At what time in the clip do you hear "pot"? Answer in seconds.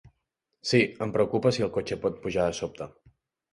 2.07-2.19